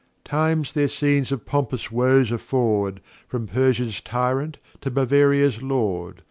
]All[k] 0.25 0.31
Times 0.31 0.73
their 0.73 0.87
Scenes 0.87 1.31
of 1.31 1.45
pompous 1.45 1.91
Woes 1.91 2.31
afford, 2.31 3.01
From 3.27 3.45
Persia's 3.45 4.01
Tyrant 4.01 4.57
to 4.81 4.89
Bavaria's 4.89 5.61
Lord. 5.61 6.19